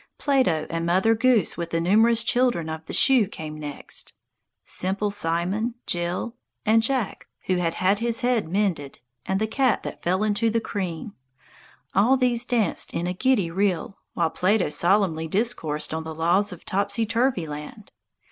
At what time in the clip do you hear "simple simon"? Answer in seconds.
4.63-5.75